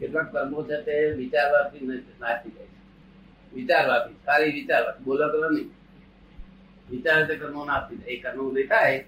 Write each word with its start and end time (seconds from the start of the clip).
કેટલાક 0.00 0.32
કર્મો 0.32 0.62
છે 0.62 0.82
તે 0.82 1.12
વિચારવાથી 1.12 1.86
ન- 1.86 2.02
નાશી 2.20 2.50
જાય. 2.50 2.66
વિચારવાથી, 3.54 4.14
સારી 4.24 4.50
વિચારવાથી 4.50 5.04
બોલો 5.04 5.28
કરો 5.28 5.50
નહીં 5.50 5.70
વિચાર 6.90 7.26
તે 7.26 7.36
કર્મો 7.36 7.64
નાશી 7.64 7.96
જાય. 7.96 8.08
એ 8.08 8.20
કર્મ 8.20 8.40
ઉદય 8.40 8.62
થાય, 8.62 9.04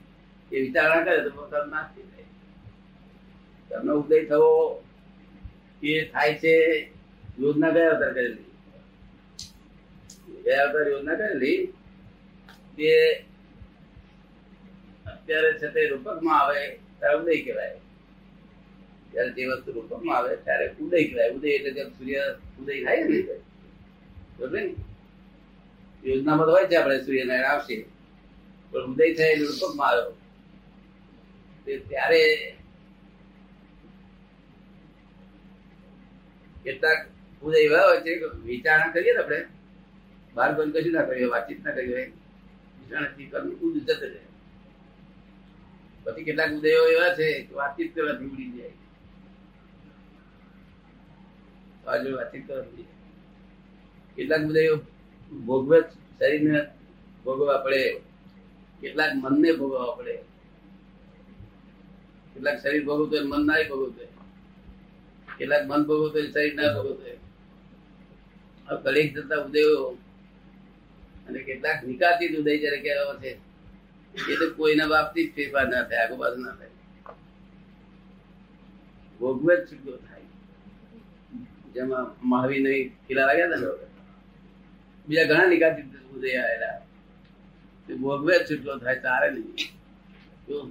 એ 0.52 0.60
વિચારણા 0.60 1.04
કરે 1.04 1.28
તો 1.28 1.30
કર્મ 1.30 1.70
નાશી 1.70 2.02
જાય. 2.02 2.24
કર્મનો 3.68 3.94
ઉદય 3.94 4.24
થવો 4.24 4.84
એ 5.82 6.04
થાય 6.04 6.34
છે, 6.34 6.90
યોજના 7.38 7.70
ગયા 7.70 7.90
અવતાર 7.90 8.12
કરેલી? 8.12 8.44
ગયા 10.42 10.64
અવતાર 10.64 10.88
યોજના 10.88 11.14
કરેલી? 11.14 11.66
તે 12.76 13.14
અત્યારે 15.06 15.52
છે 15.52 15.68
તે 15.68 15.88
રૂપકમાં 15.88 16.40
આવે, 16.40 16.68
ત્યારે 16.98 17.16
ઉદય 17.16 17.42
કહેવાય. 17.42 17.80
ત્યારે 19.12 19.30
જે 19.30 19.46
વસ્તુ 19.46 19.72
રૂપકમાં 19.72 20.16
આવે 20.16 20.36
ત્યારે 20.36 20.66
ઉદય 20.80 21.04
કહેવાય. 21.04 21.30
ઉદય 21.30 21.50
એટલે 21.50 21.70
જેમ 21.70 21.88
સૂર્ય 21.88 22.22
ઉદય 22.60 22.84
થાય 22.84 23.04
ને 23.04 23.22
બરોબર 24.38 24.60
ને? 24.60 24.74
યોજનામાં 26.04 26.46
તો 26.46 26.52
હોય 26.52 26.66
છે 26.66 26.76
આપણે 26.76 27.04
સૂર્યનારાયણ 27.04 27.50
આવશે. 27.50 27.76
પણ 28.70 28.84
ઉદય 28.92 29.14
થાય 29.14 29.30
એટલે 29.30 29.46
રૂપકમાં 29.46 29.88
આવ્યો 29.88 30.10
ત્યારે 31.88 32.22
કેટલાક 36.64 37.00
ઉદય 37.42 37.58
એવા 37.58 37.78
હોય 37.78 38.00
છે 38.00 38.12
વિચારણા 38.44 38.92
કરીએ 38.92 39.12
ને 39.12 39.18
આપણે. 39.18 39.38
બાર 40.34 40.50
બંધ 40.54 40.76
કશું 40.76 40.92
ના 40.92 41.02
કરીએ, 41.02 41.24
વાતચીત 41.24 41.64
ના 41.64 41.70
કરીએ. 41.70 42.04
વિચારણાથી 42.80 43.26
કરવું 43.26 43.60
ઉદ 43.60 43.76
જતું 43.78 44.08
રહે. 44.08 44.22
પછી 46.04 46.24
કેટલાક 46.24 46.50
ઉદયો 46.52 46.86
એવા 46.88 47.14
છે 47.14 47.42
કે 47.42 47.54
વાતચીત 47.54 47.94
કરવાથી 47.94 48.24
ઉડી 48.24 48.50
જાય. 48.50 48.81
બાજુ 51.84 52.08
વાતચીત 52.16 52.44
કરવી 52.48 52.86
કેટલાક 54.16 54.42
બધા 54.48 54.76
ભોગવે 55.46 55.78
શરીરને 56.18 56.60
ભોગવવા 57.24 57.64
પડે. 57.64 57.82
કેટલાક 58.82 59.12
મનને 59.22 59.50
ભોગવવા 59.60 59.96
પડે. 59.98 60.14
કેટલાક 62.32 62.56
શરીર 62.62 62.82
ભોગવતું 62.88 63.24
મન 63.30 63.42
ના 63.48 63.62
ભોગવતું 63.70 64.10
કેટલાક 65.36 65.64
મન 65.70 65.82
ભોગવતું 65.88 66.26
શરીર 66.34 66.54
ના 66.58 66.74
ભોગવતું 66.76 67.18
કલેશ 68.84 69.10
થતા 69.14 69.44
ઉદયો 69.46 69.86
અને 71.26 71.38
કેટલાક 71.46 71.78
નિકાતી 71.88 72.36
ઉદય 72.38 72.60
જયારે 72.60 72.78
કહેવા 72.84 73.20
છે, 73.22 73.30
એ 74.14 74.34
તો 74.40 74.46
કોઈના 74.56 74.92
બાપથી 74.92 75.26
જ 75.26 75.30
ફેરફાર 75.36 75.66
ના 75.72 75.84
થાય 75.88 76.02
આગળ 76.04 76.20
બાજુ 76.22 76.38
ના 76.44 76.56
થાય. 76.58 76.74
ભોગવે 79.20 79.54
જ 79.56 79.62
છૂટકો 79.68 79.92
થાય. 80.06 80.21
જેમાં 81.74 82.06
મહાવીર 82.22 82.62
ને 82.62 82.72
કિલ્લા 83.06 83.26
લાગ્યા 83.26 83.48
હતા 83.50 83.60
ને 83.62 83.90
બીજા 85.08 85.26
ઘણા 85.26 85.46
નિકાસી 85.46 85.86
ઉદય 86.16 86.40
આવેલા. 86.40 86.76
તે 87.86 87.92
ભોગવે 87.94 88.34
છૂટલો 88.48 88.72
થાય 88.78 88.98
તારે 89.00 89.28
નહીં. 89.30 89.70
શું 90.44 90.66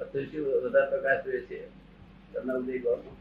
અત્યારે 0.00 0.26
શું 0.30 0.44
વધારે 0.64 0.88
પ્રકાશ 0.92 1.24
રહે 1.26 1.40
છે? 1.48 1.58
તમને 2.32 2.52
ઉદય 2.54 2.78
થાય. 2.82 3.12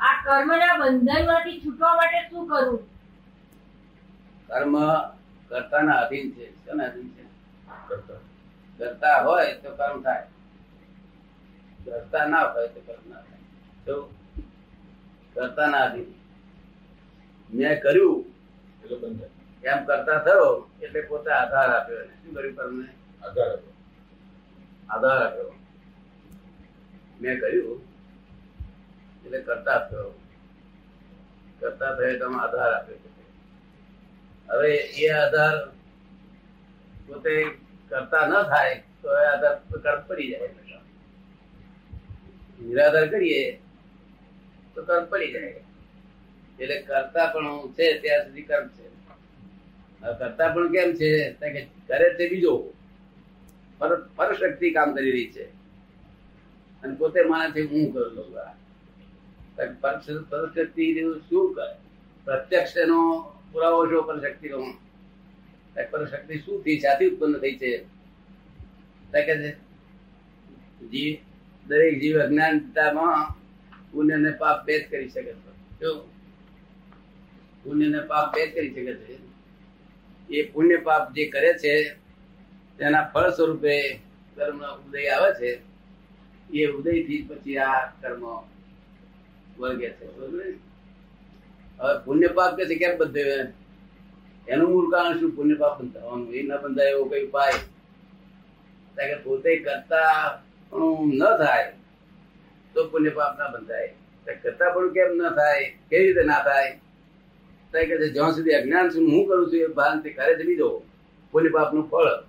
આ 0.00 0.14
કર્મના 0.24 0.74
બંધનમાંથી 0.80 1.60
છૂટવા 1.62 1.94
માટે 1.96 2.20
શું 2.30 2.46
કરવું 2.48 2.80
કર્મ 4.48 4.74
કર્તાના 5.52 5.92
અધીન 5.92 6.32
છે. 6.32 6.50
કોના 6.50 6.84
અધીન 6.84 7.08
છે? 7.08 7.24
કરતા. 8.78 9.22
હોય 9.22 9.52
તો 9.52 9.70
કર્મ 9.70 10.02
થાય. 10.02 10.26
કરતા 11.84 12.26
ના 12.26 12.42
હોય 12.42 12.68
તો 12.68 12.80
કર્મ 12.80 13.10
ના 13.10 13.20
થાય. 13.20 13.38
તો 13.86 14.14
કરતાના 15.34 15.78
અધીન 15.78 16.14
મેં 17.54 17.82
કર્યું. 17.82 18.24
એટલે 18.84 18.96
બંધ 18.96 19.22
એમ 19.64 19.84
કરતા 19.84 20.18
થયો 20.18 20.70
એટલે 20.82 21.00
પોતે 21.00 21.30
આધાર 21.30 21.70
આપ્યો. 21.70 22.06
શું 22.06 22.34
કર્યું 22.34 22.54
કર્મને 22.54 22.88
આધાર 23.26 23.52
આપ્યો. 23.52 23.72
આધાર 24.90 25.26
આપ્યો. 25.26 25.54
મેં 27.20 27.40
કર્યું. 27.40 27.82
એટલે 29.24 29.40
કરતા 29.42 29.88
થયો. 29.90 30.20
કરતા 31.60 31.94
થયો 31.94 32.18
તમે 32.18 32.38
આધાર 32.38 32.74
આપ્યો. 32.74 33.11
હવે 34.50 34.76
એ 34.76 35.08
આધાર 35.08 35.68
પોતે 37.06 37.44
કરતા 37.88 38.26
ન 38.26 38.42
થાય, 38.42 38.82
તો 39.02 39.22
એ 39.22 39.26
આધાર 39.26 39.78
કર્મ 39.78 40.06
પડી 40.06 40.30
જાય. 40.30 40.48
નિરાધાર 42.66 43.08
કરીએ, 43.08 43.62
તો 44.74 44.82
કર્મ 44.82 45.04
પડી 45.04 45.32
જાય. 45.32 45.64
એટલે 46.60 46.82
કરતા 46.82 47.26
પણ 47.26 47.72
છે 47.72 47.98
ત્યાં 47.98 48.24
સુધી 48.24 48.42
કર્મ 48.42 48.68
છે. 48.68 48.92
કરતા 50.18 50.48
પણ 50.48 50.72
કેમ 50.72 50.92
છે? 50.94 51.32
કે 51.32 51.68
કરે 51.86 52.14
તે 52.14 52.28
બીજો. 52.28 52.72
પર 53.78 54.02
પરશક્તિ 54.02 54.70
કામ 54.70 54.94
કરી 54.94 55.10
રહી 55.10 55.32
છે. 55.32 55.44
અને 56.82 56.94
પોતે 56.94 57.20
છે 57.50 57.62
હું 57.62 57.92
કરું 57.92 58.16
છું? 58.16 58.40
આ. 58.40 58.52
પર- 59.56 60.28
પરશક્તિ 60.28 60.94
શું 61.28 61.54
કરે? 61.54 61.76
પ્રત્યક્ષ 62.24 62.76
એનો 62.76 63.32
પુરાવો 63.52 63.86
છો 63.86 64.02
પરશક્તિ 64.02 64.48
પણ 65.90 66.04
શક્તિ 66.04 66.38
શું 66.38 66.62
થઈ? 66.62 66.78
સાથી 66.78 67.10
ઉત્પન્ન 67.10 67.38
થઈ 67.38 67.54
છે. 67.56 67.84
કે 69.14 69.52
જીવ 70.86 71.16
દરેક 71.68 72.00
જીવ 72.00 72.20
અજ્ઞાનતામાં 72.20 73.36
પુણ્ય 73.92 74.16
ને 74.16 74.30
પાપ 74.30 74.64
બે 74.64 74.80
જ 74.80 74.90
કરી 74.90 75.08
શકે 75.08 75.32
છે. 75.32 75.78
જો 75.80 76.00
પુણ્ય 77.62 77.88
ને 77.88 78.00
પાપ 78.00 78.34
બે 78.34 78.46
જ 78.46 78.54
કરી 78.54 78.74
શકે 78.74 78.94
છે. 78.94 79.18
એ 80.30 80.50
પુણ્ય 80.50 80.76
પાપ 80.76 81.12
જે 81.12 81.28
કરે 81.28 81.52
છે, 81.54 81.94
તેના 82.78 83.10
ફળ 83.14 83.30
સ્વરૂપે 83.30 84.00
કર્મ 84.34 84.66
ઉદય 84.66 85.08
આવે 85.08 85.30
છે. 85.34 85.60
એ 86.52 86.66
ઉદયથી 86.66 87.22
પછી 87.22 87.58
આ 87.58 87.86
કર્મ 87.86 88.24
વર્ગે 89.58 89.90
છે. 89.90 90.16
બરોબર? 90.16 90.44
હવે 91.82 92.04
પુણ્ય 92.04 92.28
પાપ 92.28 92.56
કે 92.56 92.74
કેમ 92.74 92.98
બંધાય 92.98 93.52
એનું 94.48 94.70
મૂળ 94.70 94.90
કારણ 94.90 95.20
શું? 95.20 95.30
પુણ્ય 95.30 95.54
પાપ 95.54 95.82
બંધાવાનું. 95.82 96.34
એ 96.34 96.42
ન 96.42 96.56
બંધાય 96.56 96.86
એવો 96.86 97.04
કઈ 97.04 97.26
ઉપાય? 97.26 97.52
કે 99.06 99.14
પોતે 99.14 99.56
કરતા 99.56 100.30
પણ 100.70 100.78
ન 101.14 101.44
થાય 101.44 101.72
તો 102.74 102.88
પુણ્ય 102.88 103.08
પાપ 103.08 103.38
ના 103.38 103.48
બંધાય. 103.48 103.94
કરતા 104.42 104.70
પણ 104.70 104.92
કેમ 104.92 105.16
ન 105.16 105.30
થાય? 105.30 105.74
કેવી 105.90 106.06
રીતે 106.06 106.22
ના 106.22 106.38
થાય? 106.38 106.80
કે 107.86 108.08
જ્યાં 108.08 108.32
સુધી 108.32 108.50
અજ્ઞાન 108.50 108.88
શું 108.88 109.10
હું 109.10 109.28
કરું 109.28 109.46
છું 109.46 109.60
એ 109.60 109.66
ભાન 109.66 110.00
તે 110.00 110.10
કરે 110.10 110.34
છે 110.34 110.42
બીજો 110.42 110.82
પુણ્ય 111.30 111.48
પાપનું 111.48 111.88
ફળ. 111.88 112.20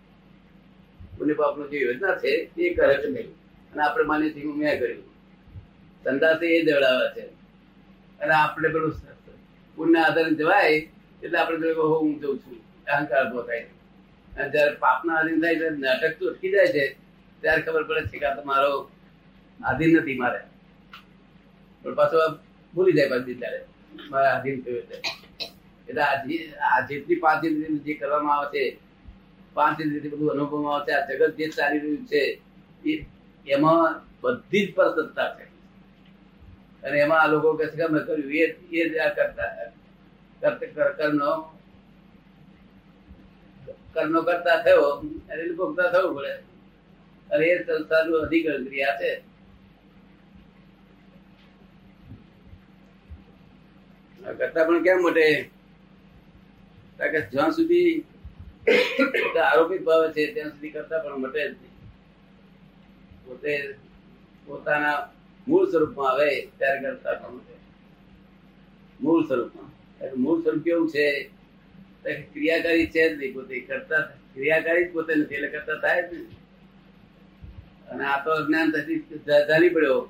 પુણ્ય 1.17 1.33
પાપનું 1.33 1.69
જે 1.69 1.77
યોજના 1.77 2.15
છે, 2.15 2.49
એ 2.57 2.73
કરે 2.73 2.93
છે 2.93 3.07
નહીં 3.07 3.27
અને 3.73 3.83
આપણે 3.83 4.03
માની 4.03 4.29
છીએ 4.29 4.45
મેં 4.45 4.79
કર્યું. 4.79 5.03
સંદાસે 6.03 6.45
એ 6.47 6.65
દેવડાવે 6.65 7.21
છે. 7.21 7.25
અને 8.19 8.33
આપણે 8.33 8.69
પેલું 8.69 8.93
પુણ્ય 9.77 10.01
આધારે 10.01 10.31
જવાય, 10.33 10.71
એટલે 11.23 11.37
આપણે 11.39 11.57
પેલું 11.57 11.85
હું 11.91 12.19
જઉં 12.21 12.35
છું. 12.37 12.57
અહંકાર 12.87 13.23
ઊભો 13.27 13.41
થાય. 13.47 13.61
અને 14.31 14.49
જયારે 14.49 14.73
પાપના 14.79 15.13
આધીન 15.15 15.41
થાય 15.41 15.55
ત્યારે 15.55 15.77
નાટક 15.77 16.13
તો 16.19 16.31
અટકી 16.31 16.51
જાય 16.51 16.67
છે, 16.67 16.85
ત્યારે 17.41 17.61
ખબર 17.61 17.83
પડે 17.83 18.01
છે 18.03 18.17
કે 18.19 18.25
આ 18.25 18.35
તો 18.35 18.43
મારો 18.43 18.71
આધીન 19.59 19.91
નથી, 19.97 20.17
મારે. 20.17 20.41
પણ 21.83 21.93
પાછો 21.93 22.17
ભૂલી 22.73 22.95
જાય 22.97 23.09
પાછી 23.09 23.39
ત્યારે. 23.41 23.59
મારા 24.09 24.31
આધીન 24.35 24.61
થયું 24.61 24.77
એટલે. 24.77 24.97
એટલે 25.89 26.01
આ 26.71 26.79
જેટલી 26.89 27.21
પાંચ 27.23 27.45
ઇન્દ્રિય 27.45 27.77
જે 27.85 27.93
કરવામાં 27.93 28.35
આવે 28.37 28.49
છે, 28.53 28.63
પાંચ 29.53 29.81
ઇન્દ્રિય 29.81 30.11
બધું 30.11 30.29
અનુભવમાં 30.31 30.73
આવે 30.75 30.85
છે, 30.87 30.93
આ 30.97 31.05
જગત 31.07 31.31
જે 31.37 31.45
ચાલી 31.57 31.79
રહ્યું 31.79 32.05
છે 32.05 32.21
એમાં 33.47 34.01
બધી 34.21 34.65
જ 34.67 34.73
પરસત્તા 34.75 35.29
છે. 35.35 35.45
અને 36.83 36.99
એમાં 36.99 37.21
આ 37.21 37.27
લોકો 37.27 37.57
કે 37.57 37.67
છે 37.67 38.05
કર્યું. 38.05 38.33
એ 38.33 38.45
એ 38.71 38.89
જ 38.89 38.97
આ 38.97 39.09
કરતા 39.09 40.91
કર્મનો 40.91 41.59
કર્મનો 43.93 44.21
કરતા 44.21 44.61
થયો 44.61 44.99
અને 45.29 45.51
ભોગતા 45.51 45.91
થવું 45.91 46.15
પડે. 46.15 46.33
અને 47.35 47.45
એ 47.45 47.63
સંસારનું 47.63 48.21
અધિકરણ 48.21 48.65
ક્રિયા 48.65 48.95
છે. 48.95 49.23
કરતા 54.37 54.63
પણ 54.63 54.83
કેમ 54.83 54.97
મોટે? 54.97 55.49
કે 57.11 57.21
જ્યાં 57.21 57.51
સુધી 57.51 58.05
આરોપી 59.51 59.77
ભાવે 59.77 60.11
છે, 60.11 60.33
ત્યાં 60.33 60.49
સુધી 60.49 60.69
કરતા 60.69 60.99
પણ 60.99 61.17
મટે 61.17 61.49
જ 61.49 61.51
નહીં. 61.51 61.73
પોતે 63.25 63.75
પોતાના 64.45 65.09
મૂળ 65.47 65.65
સ્વરૂપમાં 65.71 66.09
આવે 66.11 66.29
ત્યારે 66.57 66.79
કરતા 66.83 67.31
મટે 67.33 67.55
મૂળ 68.99 69.23
સ્વરૂપમાં. 69.27 69.69
મૂળ 70.23 70.39
સ્વરૂપ 70.43 70.63
કેવું 70.65 70.87
છે? 70.93 71.05
ક્રિયાકારી 72.31 72.87
છે 72.93 73.03
જ 73.09 73.11
નહીં, 73.17 73.33
પોતે 73.35 73.55
કરતા 73.67 74.01
ક્રિયાકારી 74.33 74.85
જ 74.87 74.89
પોતે 74.95 75.13
નથી, 75.15 75.37
એટલે 75.37 75.49
કરતા 75.53 75.77
થાય 75.83 76.01
જ 76.09 76.11
અને 77.91 78.03
આ 78.05 78.17
તો 78.23 78.29
અજ્ઞાન 78.39 78.67
થતી 78.73 78.99
જાણી 79.27 79.73
પડ્યો 79.75 80.01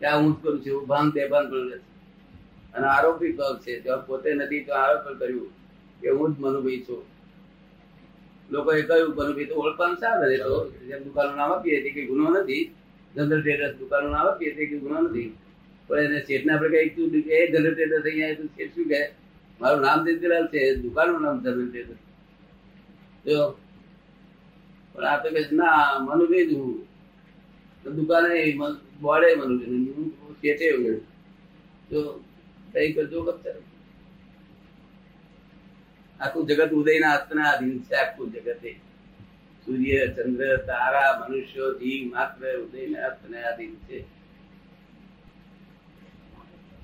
કે 0.00 0.04
આ 0.10 0.18
હું 0.20 0.30
જ 0.34 0.36
કરું 0.42 0.58
છું 0.64 0.86
ભાન 0.90 1.06
તે 1.14 1.20
ભાન 1.32 1.44
નથી 1.46 1.80
અને 2.74 2.86
આરોપી 2.88 3.32
ભાવ 3.38 3.54
છે, 3.64 3.72
જો 3.84 3.92
પોતે 4.08 4.28
નથી 4.34 4.64
તો 4.66 4.72
આરોપ 4.82 5.02
કર્યું 5.20 5.48
કે 6.00 6.08
હું 6.18 6.28
જ 6.34 6.36
મનુભાઈ 6.44 6.84
છું. 6.86 7.02
લોકોએ 8.50 8.82
કહ્યું, 8.88 9.10
મનુભાઈ 9.18 9.48
તો 9.50 9.54
ઓળખવાનું 9.62 9.98
સારું 10.02 10.28
તો 10.42 10.58
જેમ 10.88 11.00
દુકાનનું 11.06 11.36
નામ 11.40 11.50
આપીએ 11.52 11.78
કઈ 11.84 12.06
ગુનો 12.10 12.24
નથી 12.30 12.64
જનરલ 13.14 13.40
ટ્રેડર્સ 13.42 13.74
દુકાનો 13.80 14.08
આવે, 14.18 14.32
કે 14.38 14.46
તે 14.56 14.62
ગુનો 14.84 14.98
નથી. 15.02 15.30
પણ 15.88 16.04
એને 16.06 16.18
શેઠને 16.26 16.52
આપણે 16.52 16.68
કઈ 16.74 16.94
તું 16.96 17.10
એ 17.14 17.40
જનરલ 17.52 17.74
ટ્રેડર્સ 17.74 18.06
અહીંયા 18.10 18.38
તો 18.38 18.44
શેઠ 18.56 18.74
શું 18.74 18.86
કહે? 18.92 19.02
મારું 19.60 19.80
નામ 19.86 19.98
દીધેલાલ 20.06 20.46
છે 20.52 20.60
દુકાનનું 20.84 21.22
નામ 21.24 21.36
જનરલ 21.44 21.68
ટ્રેડર્સ 21.68 22.00
જો, 23.26 23.38
પણ 24.92 25.06
આ 25.10 25.18
તો 25.22 25.28
કહે 25.34 25.42
ના 25.60 25.80
મનુભાઈ 26.06 26.48
જ 26.50 26.52
હું. 26.60 26.72
તો 27.84 27.88
દુકાને 27.98 28.34
બોડે 29.02 29.28
મનુભાઈ 29.40 29.92
હું 29.96 30.06
શેઠે 30.40 30.64
એવું 30.70 30.98
જો 31.90 32.00
કઈ 32.72 32.88
કરજો 32.94 33.18
કપ 33.26 33.44
આખું 36.20 36.42
જગત 36.48 36.72
ઉદયના 36.80 37.12
હાથના 37.12 37.50
અધીન 37.54 37.78
છે, 37.86 37.94
આખું 38.02 38.28
જગત. 38.34 38.64
સૂર્ય, 39.66 40.06
ચંદ્ર, 40.06 40.56
તારા, 40.56 41.12
મનુષ્યો, 41.20 41.74
જીવ 41.74 42.10
માત્ર 42.14 42.58
ઉદયના 42.58 43.02
હાથના 43.02 43.44
આધીન 43.50 43.74
છે. 43.74 43.98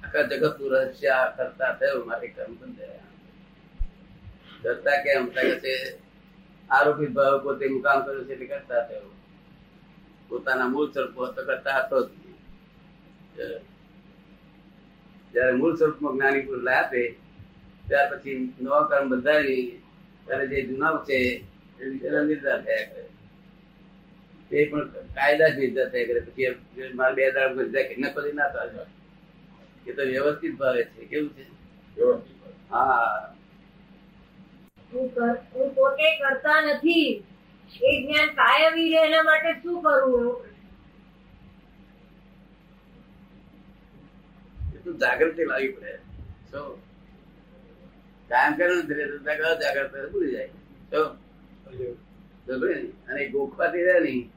આખા 0.04 0.22
જગતનું 0.22 0.70
રહસ્ય 0.70 1.34
કરતા 1.36 1.72
થયો, 1.72 2.04
મારે 2.04 2.28
કર્મ 2.28 2.54
બંધાયા 2.54 3.06
કરતા 4.62 5.02
કેમ? 5.02 5.26
કે 5.26 5.74
આરોપી 6.70 7.06
ભાવ 7.06 7.42
પોતે 7.42 7.68
મુકામ 7.68 8.00
કર્યો 8.06 8.24
છે, 8.24 8.32
એટલે 8.32 8.46
કરતા 8.46 8.82
થયો. 8.82 9.10
પોતાના 10.28 10.68
મૂળ 10.68 10.90
સ્વરૂપ 10.90 11.18
હતો, 11.22 11.42
કરતા 11.44 11.76
હતો 11.78 11.98
જ 12.06 12.10
જયારે 15.34 15.52
મૂળ 15.52 15.74
સ્વરૂપમાં 15.76 16.14
જ્ઞાની 16.14 16.40
પુરુષ 16.40 16.66
આપે 16.66 17.02
ત્યાર 17.86 18.08
પછી 18.12 18.54
નવા 18.60 18.88
કર્મ 18.90 19.08
બંધાવી 19.08 19.82
ત્યારે 20.26 20.46
જે 20.46 20.62
જુનાવ 20.62 20.96
છે 21.04 21.18
વ્યવસ્થિત 30.04 30.54
ભાવે 30.56 30.84
છે 30.84 31.04
કેવું 31.04 31.30
છે 31.30 31.44
શું 39.62 39.82
કરવું 39.82 40.22
એવો 40.22 40.32
પ્રશ્ન. 40.32 40.54
એ 44.74 44.78
તો 44.78 44.92
જાગૃતિ 44.92 45.44
લાવી 45.44 45.68
પડે 45.68 45.98
તો 46.50 46.82
કાયમ 48.28 48.56
કરે 48.56 48.66
ને 48.66 48.82
ધીરે 48.82 49.06
ધીરે 49.06 49.18
તરત 49.84 50.12
ભૂલી 50.12 50.32
જાય 50.32 50.48
તો? 50.90 51.17
અને 52.54 53.28
ગોખવાથી 53.28 53.82
રહે 53.84 54.00
નહીં. 54.00 54.32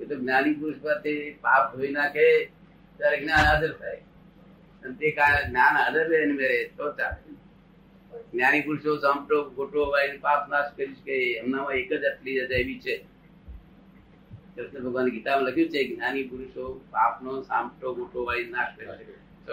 એટલે 0.00 0.16
જ્ઞાની 0.16 0.54
પુરુષ 0.54 0.74
પાસે 0.82 1.30
પાપ 1.40 1.76
ધોઈ 1.76 1.88
નાખે, 1.88 2.44
ત્યારે 2.96 3.20
જ્ઞાન 3.20 3.38
હાજર 3.38 3.72
થાય. 3.72 3.96
અને 4.84 4.94
તે 4.94 5.10
કા- 5.10 5.48
જ્ઞાન 5.48 5.76
હાજર 5.76 6.08
રહે 6.08 6.24
ને 6.24 6.32
મેરે 6.32 6.70
તો 6.76 6.92
ચાલે. 6.92 7.34
જ્ઞાની 8.32 8.60
પુરુષો 8.60 8.96
સાંભળો, 8.96 9.50
ગોટો 9.50 9.90
વાળી 9.90 10.18
પાપ 10.18 10.48
નાશ 10.48 10.64
કરીશ 10.76 10.96
કે 11.04 11.32
એમનામાં 11.32 11.72
એક 11.72 11.92
જ 11.92 12.04
આટલી 12.04 12.40
અજાયબી 12.40 12.80
છે. 12.80 13.04
કૃષ્ણ 14.56 14.80
ભગવાન 14.80 15.08
ગીતામાં 15.08 15.42
લખ્યું 15.42 15.68
છે, 15.68 15.94
જ્ઞાની 15.94 16.22
પુરુષો 16.22 16.84
પાપનો 16.90 17.42
સામટો 17.42 17.94
ગોટો 17.94 18.24
વાળી 18.24 18.44
નાશ 18.44 18.76
કરી 18.76 18.86
શકે. 18.86 19.52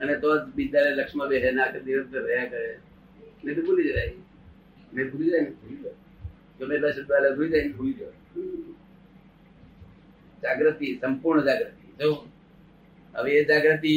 અને 0.00 0.16
તો 0.16 0.38
જ 0.38 0.54
બીજા 0.54 0.80
લક્ષ્મણ 0.80 1.28
બે 1.28 1.52
નાખે 1.52 1.80
દિવસ 1.80 2.14
રહ્યા 2.14 2.46
કરે. 2.46 2.78
નહીં 3.42 3.56
તો 3.56 3.62
ભૂલી 3.62 3.88
જાય 3.88 4.12
નહીં 4.92 5.10
ભૂલી 5.10 5.30
જાય 5.30 5.44
ને 5.44 5.52
ગમે 6.58 6.74
એટલા 6.74 6.92
શબ્દ 6.92 7.34
ભૂલી 7.34 7.52
જાય 7.52 7.64
ને 7.64 7.74
ભૂલી 7.74 7.96
જાય 7.96 8.16
જાગૃતિ 10.42 10.86
સંપૂર્ણ 10.96 11.44
જાગૃતિ 11.44 11.84
જો 11.98 12.10
હવે 13.14 13.30
એ 13.34 13.44
જાગૃતિ 13.46 13.94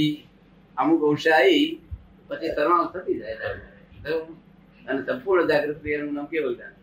અમુક 0.78 1.04
અંશે 1.04 1.32
આવી 1.32 1.66
પછી 2.30 2.54
તરવાણ 2.56 2.88
થતી 2.90 3.18
જાય 3.20 3.50
અને 4.88 5.00
સંપૂર્ણ 5.04 5.48
જાગૃતિ 5.48 5.94
એનું 5.94 6.14
નામ 6.14 6.28
કેવું 6.28 6.54
જ્ઞાન 6.54 6.76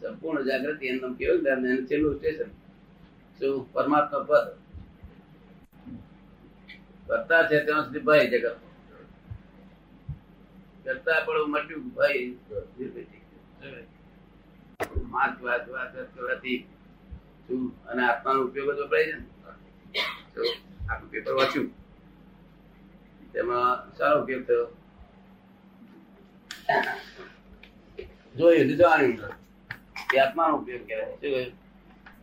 સંપૂર્ણ 0.00 0.46
જાગૃતિ 0.46 0.84
એનું 0.86 1.02
નામ 1.02 1.14
કેવું 1.16 1.40
જ્ઞાન 1.40 1.66
એનું 1.66 1.86
છેલ્લું 1.86 2.14
સ્ટેશન 2.16 2.50
શું 3.40 3.54
પરમાત્મા 3.72 4.26
પદ 4.26 4.46
કરતા 7.06 7.42
છે 7.48 7.56
ત્યાં 7.60 7.84
સુધી 7.84 8.04
ભાઈ 8.04 8.30
જગત 8.30 8.71
કરતા 10.84 11.20
પણ 11.26 11.50
મટ્યું 11.50 11.94
ભાઈ 11.94 12.38
વાત 15.12 15.42
વાત 15.42 15.68
વાત 15.70 15.92
કરવાથી 16.14 16.58
શું? 17.46 17.62
અને 17.86 18.02
આત્માનો 18.06 18.40
ઉપયોગ 18.42 18.68
જ 18.76 18.80
વપરાય 18.80 19.04
છે 19.04 19.16
તો 20.34 20.40
આખું 20.88 21.10
પેપર 21.10 21.32
વાંચ્યું. 21.34 21.68
તેમાં 23.32 23.96
સારો 23.96 24.22
ઉપયોગ 24.22 24.42
થયો. 24.46 24.66
જોયું 28.36 28.68
તો 28.68 28.74
જાણ્યું 28.74 29.34
કે 30.10 30.20
આત્માનો 30.20 30.54
ઉપયોગ 30.56 30.82
કહેવાય. 30.86 31.06
શું 31.10 31.20
કહ્યું? 31.20 31.52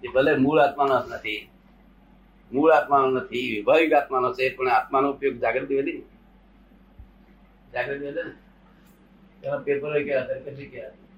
એ 0.04 0.08
ભલે 0.08 0.32
મૂળ 0.36 0.60
આત્માનો 0.60 1.00
નથી. 1.08 1.50
મૂળ 2.52 2.72
આત્માનો 2.72 3.08
નથી 3.12 3.48
વિભાવિક 3.56 3.94
આત્માનો 3.94 4.34
છે 4.34 4.56
પણ 4.56 4.68
આત્માનો 4.70 5.12
ઉપયોગ 5.12 5.36
જાગૃતિ 5.36 5.76
વધી. 5.76 6.04
જાગૃતિ 7.74 8.06
વધે 8.06 8.24
ને? 8.24 8.34
તેના 9.42 9.60
પેપરો 9.60 9.94
કેવા 10.00 10.24
હતા 10.24 10.42
કશી 10.46 10.68
કેવા 10.68 10.90
હતા? 10.90 11.09